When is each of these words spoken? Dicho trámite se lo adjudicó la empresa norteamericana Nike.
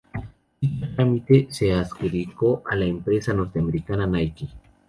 Dicho 0.59 0.87
trámite 0.95 1.45
se 1.51 1.67
lo 1.67 1.77
adjudicó 1.77 2.63
la 2.71 2.85
empresa 2.85 3.35
norteamericana 3.35 4.07
Nike. 4.07 4.47